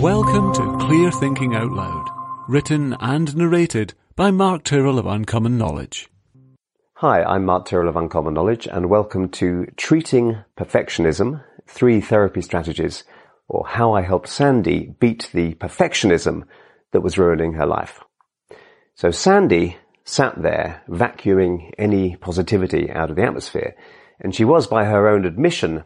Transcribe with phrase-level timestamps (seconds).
[0.00, 2.08] Welcome to Clear Thinking Out Loud,
[2.48, 6.08] written and narrated by Mark Tyrrell of Uncommon Knowledge.
[6.94, 13.04] Hi, I'm Mark Tyrrell of Uncommon Knowledge and welcome to Treating Perfectionism, Three Therapy Strategies,
[13.46, 16.44] or How I Helped Sandy Beat the Perfectionism
[16.92, 18.00] that was ruining her life.
[18.94, 23.76] So Sandy sat there vacuuming any positivity out of the atmosphere
[24.18, 25.84] and she was by her own admission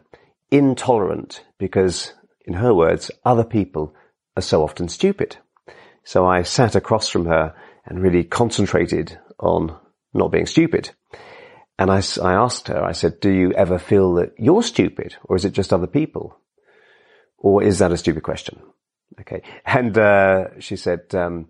[0.51, 2.13] intolerant because
[2.45, 3.93] in her words, other people
[4.35, 5.37] are so often stupid.
[6.03, 9.75] So I sat across from her and really concentrated on
[10.13, 10.91] not being stupid.
[11.77, 15.35] And I, I asked her, I said, do you ever feel that you're stupid or
[15.35, 16.37] is it just other people?
[17.37, 18.61] Or is that a stupid question?
[19.19, 19.41] Okay.
[19.65, 21.49] And, uh, she said, um,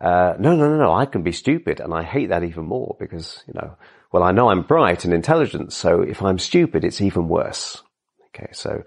[0.00, 2.96] uh, no, no, no, no, I can be stupid and I hate that even more
[2.98, 3.76] because, you know,
[4.10, 5.72] well, I know I'm bright and intelligent.
[5.72, 7.82] So if I'm stupid, it's even worse.
[8.28, 8.48] Okay.
[8.52, 8.84] So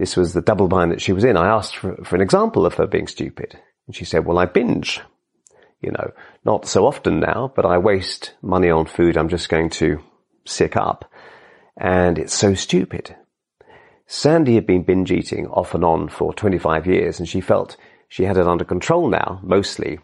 [0.00, 1.36] this was the double bind that she was in.
[1.36, 3.60] I asked for, for an example of her being stupid.
[3.86, 4.98] And she said, well, I binge.
[5.82, 9.68] You know, not so often now, but I waste money on food I'm just going
[9.70, 10.02] to
[10.46, 11.10] sick up.
[11.76, 13.14] And it's so stupid.
[14.06, 17.76] Sandy had been binge eating off and on for 25 years and she felt
[18.08, 19.98] she had it under control now, mostly,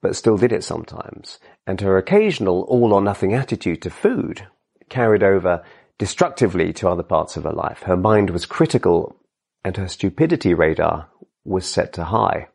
[0.00, 1.38] but still did it sometimes.
[1.66, 4.46] And her occasional all or nothing attitude to food
[4.88, 5.62] carried over
[5.98, 7.82] destructively to other parts of her life.
[7.82, 9.16] Her mind was critical
[9.64, 11.08] and her stupidity radar
[11.44, 12.48] was set to high.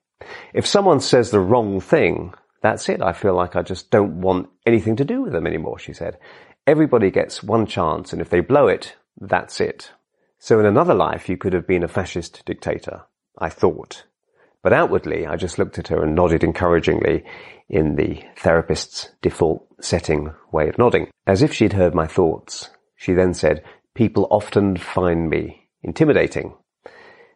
[0.54, 3.02] If someone says the wrong thing, that's it.
[3.02, 6.18] I feel like I just don't want anything to do with them anymore, she said.
[6.66, 9.92] Everybody gets one chance and if they blow it, that's it.
[10.40, 13.04] So in another life, you could have been a fascist dictator,
[13.38, 14.06] I thought.
[14.62, 17.26] But outwardly, I just looked at her and nodded encouragingly
[17.68, 22.70] in the therapist's default setting way of nodding, as if she'd heard my thoughts.
[23.04, 23.66] She then said,
[23.96, 26.56] people often find me intimidating.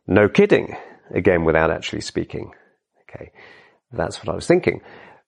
[0.07, 0.77] No kidding.
[1.13, 2.53] Again, without actually speaking.
[3.01, 3.31] Okay.
[3.91, 4.79] That's what I was thinking.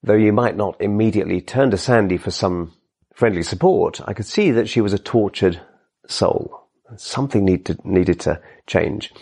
[0.01, 2.71] Though you might not immediately turn to Sandy for some
[3.13, 5.59] friendly support, I could see that she was a tortured
[6.07, 6.69] soul.
[6.95, 9.13] Something need to, needed to change.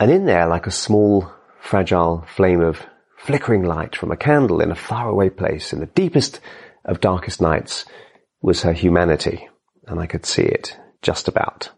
[0.00, 2.80] And in there, like a small, fragile flame of
[3.16, 6.40] flickering light from a candle in a faraway place in the deepest
[6.84, 7.84] of darkest nights
[8.40, 9.48] was her humanity
[9.86, 11.70] and I could see it just about.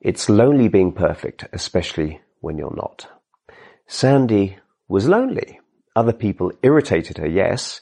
[0.00, 3.08] It's lonely being perfect, especially when you're not.
[3.86, 5.60] Sandy was lonely.
[5.94, 7.80] Other people irritated her, yes,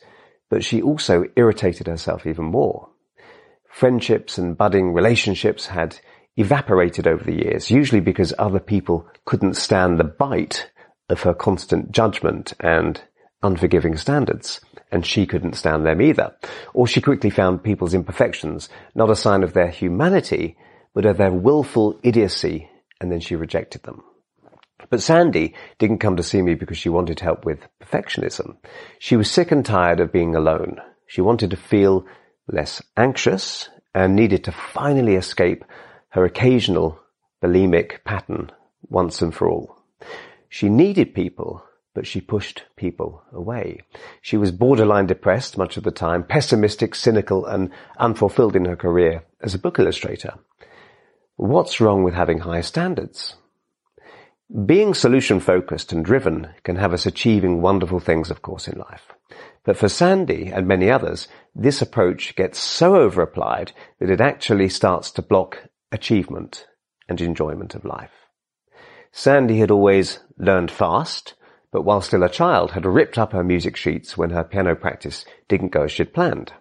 [0.48, 2.88] but she also irritated herself even more.
[3.70, 5.98] Friendships and budding relationships had
[6.36, 10.70] evaporated over the years, usually because other people couldn't stand the bite
[11.08, 13.02] of her constant judgment and
[13.42, 14.60] unforgiving standards
[14.94, 16.36] and she couldn't stand them either.
[16.72, 20.56] Or she quickly found people's imperfections not a sign of their humanity,
[20.94, 24.04] but of their willful idiocy, and then she rejected them.
[24.90, 28.56] But Sandy didn't come to see me because she wanted help with perfectionism.
[29.00, 30.80] She was sick and tired of being alone.
[31.08, 32.06] She wanted to feel
[32.46, 35.64] less anxious and needed to finally escape
[36.10, 37.00] her occasional
[37.42, 38.52] bulimic pattern
[38.84, 39.76] once and for all.
[40.48, 43.80] She needed people but she pushed people away.
[44.20, 49.24] She was borderline depressed much of the time, pessimistic, cynical, and unfulfilled in her career
[49.40, 50.34] as a book illustrator.
[51.36, 53.36] What's wrong with having high standards?
[54.66, 59.12] Being solution focused and driven can have us achieving wonderful things, of course, in life.
[59.64, 64.68] But for Sandy and many others, this approach gets so over applied that it actually
[64.68, 66.66] starts to block achievement
[67.08, 68.12] and enjoyment of life.
[69.10, 71.34] Sandy had always learned fast,
[71.74, 75.24] but while still a child had ripped up her music sheets when her piano practice
[75.48, 76.52] didn't go as she'd planned.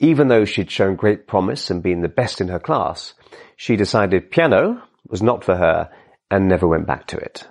[0.00, 3.14] Even though she'd shown great promise and been the best in her class,
[3.54, 5.88] she decided piano was not for her
[6.32, 7.46] and never went back to it.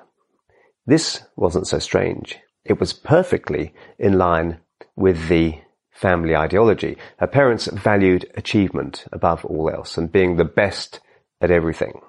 [0.86, 2.38] This wasn't so strange.
[2.66, 4.60] It was perfectly in line
[4.98, 5.58] with the
[5.90, 6.98] family ideology.
[7.16, 11.00] Her parents valued achievement above all else and being the best
[11.40, 12.02] at everything.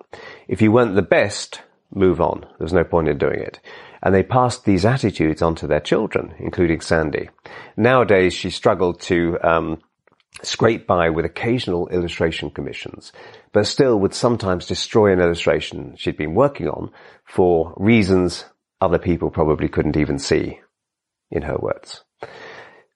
[0.49, 1.61] If you weren't the best,
[1.95, 2.41] move on.
[2.41, 3.61] There was no point in doing it
[4.05, 7.31] and they passed these attitudes on to their children, including Sandy.
[7.77, 9.81] Nowadays, she struggled to um,
[10.43, 13.13] scrape by with occasional illustration commissions,
[13.53, 16.91] but still would sometimes destroy an illustration she'd been working on
[17.25, 18.45] for reasons
[18.81, 20.61] other people probably couldn't even see,
[21.31, 22.05] in her words.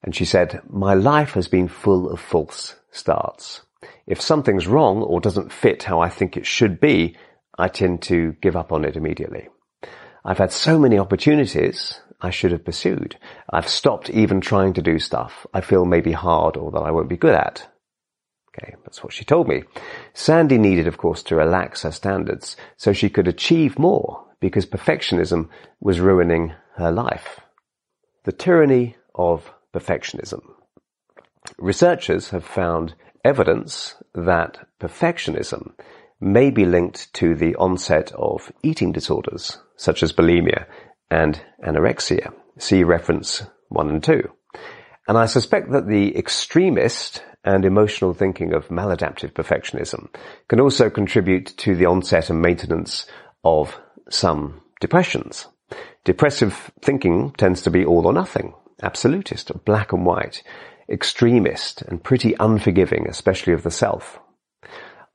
[0.02, 3.62] And she said, my life has been full of false starts.
[4.06, 7.16] If something's wrong or doesn't fit how I think it should be,
[7.56, 9.48] I tend to give up on it immediately.
[10.24, 13.16] I've had so many opportunities I should have pursued.
[13.48, 16.90] I've stopped even trying to do stuff I feel may be hard or that I
[16.90, 17.66] won't be good at.
[18.50, 19.62] Okay, that's what she told me.
[20.14, 25.48] Sandy needed, of course, to relax her standards so she could achieve more, because perfectionism
[25.80, 27.40] was ruining her life.
[28.24, 30.42] The tyranny of perfectionism.
[31.56, 32.94] Researchers have found
[33.24, 35.72] evidence that perfectionism
[36.20, 40.66] may be linked to the onset of eating disorders such as bulimia
[41.10, 42.32] and anorexia.
[42.58, 44.22] See reference 1 and 2.
[45.06, 50.08] And I suspect that the extremist and emotional thinking of maladaptive perfectionism
[50.48, 53.06] can also contribute to the onset and maintenance
[53.44, 53.80] of
[54.10, 55.46] some depressions.
[56.04, 60.42] Depressive thinking tends to be all or nothing, absolutist, black and white,
[60.90, 64.18] extremist, and pretty unforgiving, especially of the self.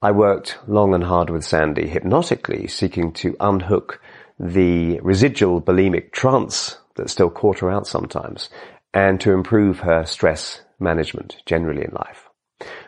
[0.04, 4.02] I worked long and hard with Sandy, hypnotically seeking to unhook
[4.38, 8.50] the residual bulimic trance that still caught her out sometimes,
[8.94, 12.28] and to improve her stress management generally in life.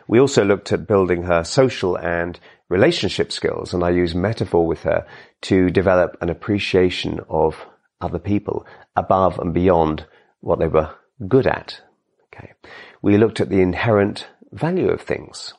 [0.06, 4.82] We also looked at building her social and relationship skills, and I used metaphor with
[4.82, 5.06] her
[5.48, 7.56] to develop an appreciation of
[7.98, 10.04] other people above and beyond
[10.40, 10.94] what they were
[11.26, 11.80] good at.
[12.26, 12.52] Okay.
[13.00, 15.54] We looked at the inherent value of things.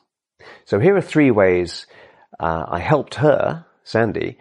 [0.64, 1.86] So here are three ways
[2.38, 4.38] uh, I helped her, Sandy,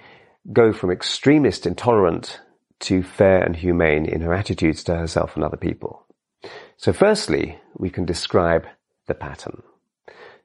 [0.52, 2.40] go from extremist intolerant
[2.80, 6.06] to fair and humane in her attitudes to herself and other people.
[6.78, 8.68] So firstly, we can describe
[9.08, 9.64] the pattern.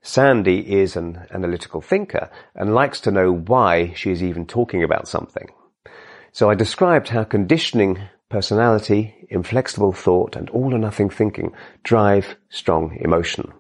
[0.01, 5.07] Sandy is an analytical thinker and likes to know why she is even talking about
[5.07, 5.49] something.
[6.33, 11.53] So I described how conditioning personality, inflexible thought, and all or nothing thinking
[11.85, 13.53] drive strong emotion.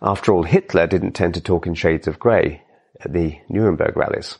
[0.00, 2.62] After all, Hitler didn't tend to talk in shades of grey
[3.00, 4.38] at the Nuremberg rallies.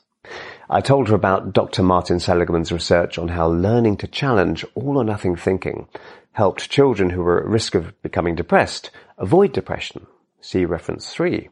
[0.70, 1.82] I told her about Dr.
[1.82, 5.88] Martin Seligman's research on how learning to challenge all or nothing thinking
[6.32, 10.06] helped children who were at risk of becoming depressed avoid depression.
[10.40, 11.48] See reference 3.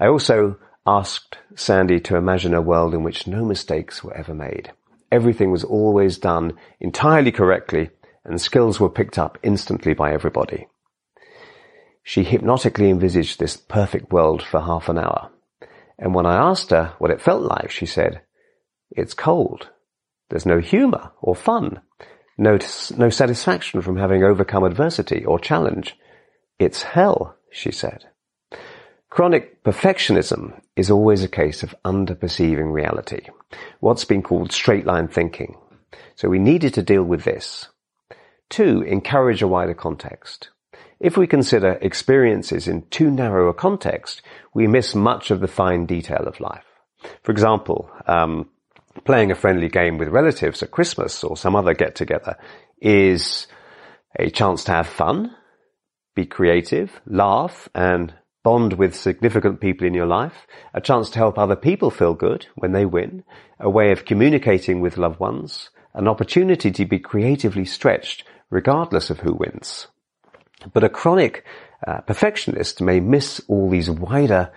[0.00, 0.56] I also
[0.86, 4.72] asked Sandy to imagine a world in which no mistakes were ever made.
[5.12, 7.90] Everything was always done entirely correctly
[8.24, 10.66] and skills were picked up instantly by everybody.
[12.08, 15.30] She hypnotically envisaged this perfect world for half an hour.
[15.98, 18.22] And when I asked her what it felt like, she said,
[18.90, 19.68] it's cold.
[20.30, 21.82] There's no humor or fun.
[22.38, 22.58] No,
[22.96, 25.98] no satisfaction from having overcome adversity or challenge.
[26.58, 28.06] It's hell, she said.
[29.10, 33.26] Chronic perfectionism is always a case of underperceiving reality.
[33.80, 35.58] What's been called straight line thinking.
[36.16, 37.68] So we needed to deal with this.
[38.48, 40.48] Two, encourage a wider context.
[41.00, 44.22] If we consider experiences in too narrow a context,
[44.52, 46.64] we miss much of the fine detail of life.
[47.22, 48.48] For example, um,
[49.04, 52.36] playing a friendly game with relatives at Christmas or some other get together
[52.80, 53.46] is
[54.18, 55.36] a chance to have fun,
[56.16, 58.12] be creative, laugh, and
[58.42, 62.46] bond with significant people in your life, a chance to help other people feel good
[62.56, 63.22] when they win,
[63.60, 69.20] a way of communicating with loved ones, an opportunity to be creatively stretched regardless of
[69.20, 69.86] who wins.
[70.72, 71.44] But a chronic
[71.86, 74.50] uh, perfectionist may miss all these wider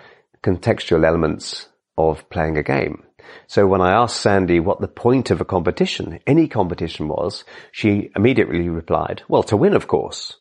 [0.44, 1.68] contextual elements
[1.98, 3.04] of playing a game.
[3.48, 8.10] So when I asked Sandy what the point of a competition, any competition was, she
[8.16, 10.38] immediately replied, well, to win, of course.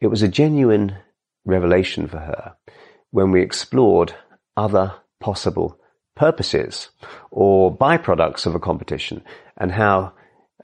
[0.00, 0.98] It was a genuine
[1.44, 2.54] revelation for her
[3.10, 4.14] when we explored
[4.56, 5.78] other possible
[6.14, 6.90] purposes
[7.30, 9.22] or byproducts of a competition
[9.56, 10.12] and how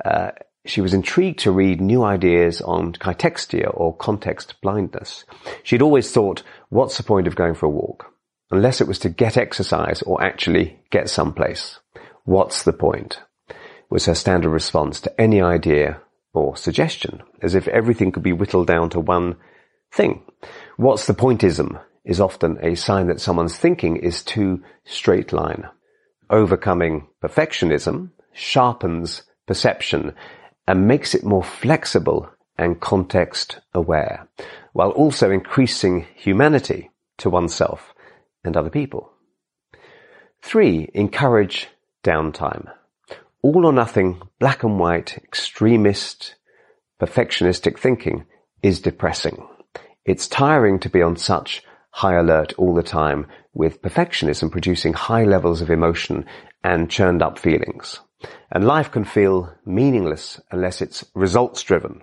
[0.05, 0.32] uh,
[0.64, 5.24] she was intrigued to read new ideas on kaitextia or context blindness.
[5.62, 8.12] She'd always thought, what's the point of going for a walk?
[8.52, 11.81] unless it was to get exercise or actually get someplace.
[12.24, 13.19] What's the point?
[13.90, 16.00] was her standard response to any idea
[16.32, 19.36] or suggestion, as if everything could be whittled down to one
[19.92, 20.22] thing.
[20.78, 25.69] What's the pointism is often a sign that someone's thinking is too straight line.
[26.31, 30.14] Overcoming perfectionism sharpens perception
[30.66, 34.28] and makes it more flexible and context aware,
[34.72, 37.94] while also increasing humanity to oneself
[38.44, 39.12] and other people.
[40.42, 41.69] Three, encourage
[42.04, 42.70] downtime.
[43.42, 46.36] All or nothing, black and white, extremist,
[47.00, 48.24] perfectionistic thinking
[48.62, 49.46] is depressing.
[50.04, 55.24] It's tiring to be on such high alert all the time with perfectionism producing high
[55.24, 56.24] levels of emotion
[56.64, 58.00] and churned up feelings.
[58.50, 62.02] And life can feel meaningless unless it's results driven.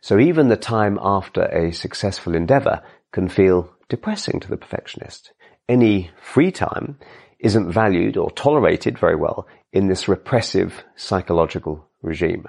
[0.00, 5.32] So even the time after a successful endeavor can feel depressing to the perfectionist
[5.70, 6.98] any free time
[7.38, 12.46] isn't valued or tolerated very well in this repressive psychological regime.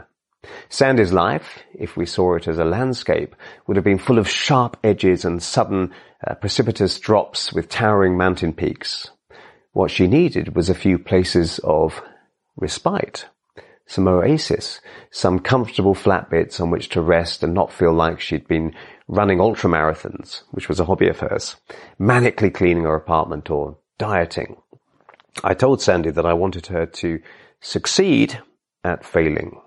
[0.70, 3.36] Sandy's life, if we saw it as a landscape,
[3.68, 5.94] would have been full of sharp edges and sudden
[6.28, 9.12] uh, precipitous drops with towering mountain peaks.
[9.72, 12.02] What she needed was a few places of
[12.62, 13.26] respite,
[13.86, 18.48] some oasis, some comfortable flat bits on which to rest and not feel like she'd
[18.48, 18.74] been
[19.10, 21.58] running ultra marathons, which was a hobby of hers,
[22.00, 24.56] manically cleaning her apartment or dieting.
[25.44, 27.22] I told Sandy that I wanted her to
[27.60, 28.40] succeed
[28.84, 29.60] at failing.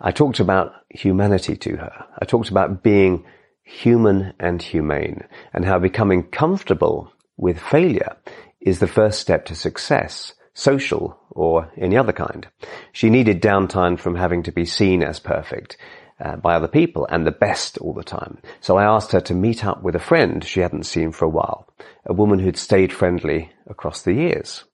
[0.00, 2.04] I talked about humanity to her.
[2.18, 3.24] I talked about being
[3.62, 8.16] human and humane and how becoming comfortable with failure
[8.60, 12.48] is the first step to success, social or any other kind.
[12.92, 15.76] She needed downtime from having to be seen as perfect
[16.18, 18.38] uh, by other people and the best all the time.
[18.60, 21.30] So I asked her to meet up with a friend she hadn't seen for a
[21.30, 21.68] while,
[22.06, 24.64] a woman who'd stayed friendly across the years.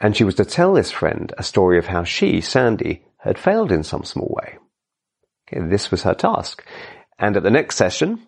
[0.00, 3.70] And she was to tell this friend a story of how she, Sandy, had failed
[3.70, 4.58] in some small way.
[5.46, 6.64] Okay, this was her task.
[7.16, 8.26] And at the next session,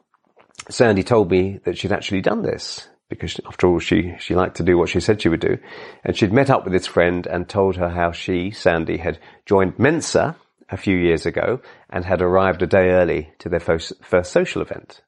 [0.70, 4.62] Sandy told me that she'd actually done this because after all, she, she liked to
[4.62, 5.58] do what she said she would do.
[6.04, 9.78] And she'd met up with this friend and told her how she, Sandy, had joined
[9.78, 10.36] Mensa
[10.70, 14.62] a few years ago and had arrived a day early to their first, first social
[14.62, 15.00] event.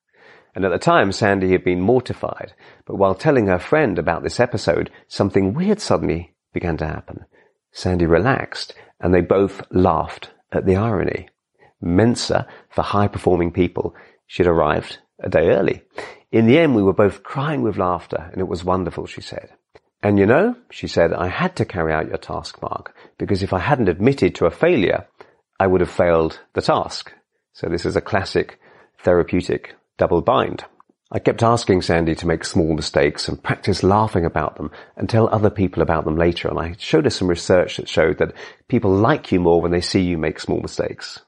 [0.54, 2.54] And at the time, Sandy had been mortified.
[2.86, 7.26] But while telling her friend about this episode, something weird suddenly began to happen.
[7.72, 11.28] Sandy relaxed and they both laughed at the irony.
[11.80, 13.94] Mensa for high performing people.
[14.26, 15.82] She'd arrived a day early.
[16.32, 19.50] In the end, we were both crying with laughter and it was wonderful, she said.
[20.02, 23.52] And you know, she said, I had to carry out your task, Mark, because if
[23.52, 25.06] I hadn't admitted to a failure,
[25.58, 27.12] I would have failed the task.
[27.52, 28.58] So this is a classic
[29.02, 30.64] therapeutic double bind.
[31.10, 35.28] I kept asking Sandy to make small mistakes and practice laughing about them and tell
[35.28, 36.48] other people about them later.
[36.48, 38.34] And I showed her some research that showed that
[38.68, 41.20] people like you more when they see you make small mistakes.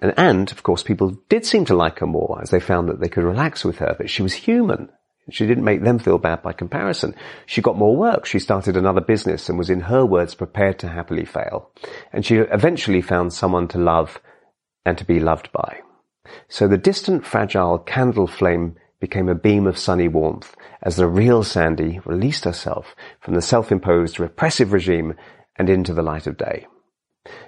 [0.00, 3.00] And, and, of course, people did seem to like her more as they found that
[3.00, 4.90] they could relax with her, that she was human.
[5.30, 7.14] She didn't make them feel bad by comparison.
[7.44, 8.24] She got more work.
[8.24, 11.70] She started another business and was, in her words, prepared to happily fail.
[12.12, 14.20] And she eventually found someone to love
[14.86, 15.80] and to be loved by.
[16.48, 21.42] So the distant, fragile candle flame became a beam of sunny warmth as the real
[21.42, 25.14] Sandy released herself from the self-imposed repressive regime
[25.56, 26.66] and into the light of day.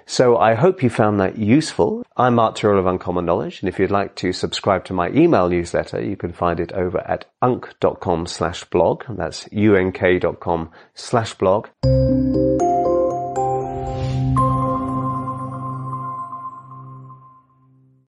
[0.05, 2.05] So I hope you found that useful.
[2.17, 5.49] I'm Mark Tyrrell of Uncommon Knowledge, and if you'd like to subscribe to my email
[5.49, 9.03] newsletter, you can find it over at unk.com slash blog.
[9.09, 11.67] That's unk.com slash blog.